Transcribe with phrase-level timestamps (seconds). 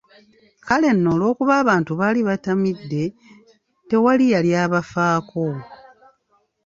[0.67, 3.03] Kale nno, olw'okuba abantu baali batamidde
[3.89, 5.45] tewali yali abafaako.